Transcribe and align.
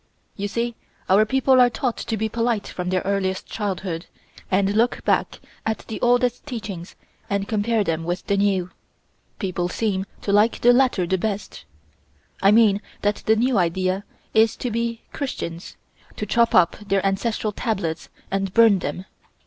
You 0.35 0.47
see 0.47 0.73
our 1.09 1.27
people 1.27 1.61
are 1.61 1.69
taught 1.69 1.95
to 1.97 2.17
be 2.17 2.27
polite 2.27 2.65
from 2.67 2.89
their 2.89 3.03
earliest 3.05 3.45
childhood, 3.45 4.07
and 4.49 4.65
just 4.67 4.75
look 4.75 5.05
back 5.05 5.39
at 5.63 5.85
the 5.89 6.01
oldest 6.01 6.43
teachings 6.47 6.95
and 7.29 7.47
compare 7.47 7.83
them 7.83 8.03
with 8.03 8.25
the 8.25 8.35
new. 8.35 8.71
People 9.37 9.69
seem 9.69 10.07
to 10.23 10.31
like 10.33 10.59
the 10.61 10.73
latter 10.73 11.05
the 11.05 11.19
best. 11.19 11.65
I 12.41 12.49
mean 12.49 12.81
that 13.03 13.17
the 13.27 13.35
new 13.35 13.59
idea 13.59 14.03
is 14.33 14.55
to 14.55 14.71
be 14.71 15.01
Christians, 15.13 15.77
to 16.17 16.25
chop 16.25 16.55
up 16.55 16.77
their 16.87 17.05
Ancestral 17.05 17.53
Tablets 17.53 18.09
and 18.31 18.55
burn 18.55 18.79
them. 18.79 19.05